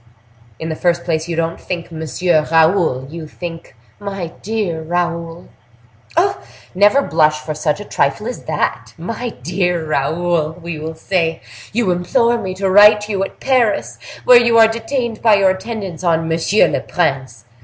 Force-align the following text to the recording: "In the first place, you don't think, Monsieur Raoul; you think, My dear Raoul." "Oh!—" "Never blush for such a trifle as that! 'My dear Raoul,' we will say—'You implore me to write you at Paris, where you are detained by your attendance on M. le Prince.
"In 0.57 0.69
the 0.69 0.75
first 0.75 1.03
place, 1.03 1.27
you 1.27 1.35
don't 1.35 1.61
think, 1.61 1.91
Monsieur 1.91 2.47
Raoul; 2.51 3.05
you 3.11 3.27
think, 3.27 3.75
My 3.99 4.31
dear 4.41 4.81
Raoul." 4.81 5.49
"Oh!—" 6.17 6.41
"Never 6.73 7.03
blush 7.03 7.39
for 7.41 7.53
such 7.53 7.79
a 7.79 7.85
trifle 7.85 8.25
as 8.25 8.45
that! 8.45 8.95
'My 8.97 9.29
dear 9.43 9.85
Raoul,' 9.85 10.53
we 10.59 10.79
will 10.79 10.95
say—'You 10.95 11.91
implore 11.91 12.39
me 12.41 12.55
to 12.55 12.67
write 12.67 13.09
you 13.09 13.23
at 13.23 13.39
Paris, 13.39 13.99
where 14.25 14.41
you 14.41 14.57
are 14.57 14.67
detained 14.67 15.21
by 15.21 15.35
your 15.35 15.51
attendance 15.51 16.03
on 16.03 16.21
M. 16.21 16.39
le 16.71 16.79
Prince. 16.79 17.45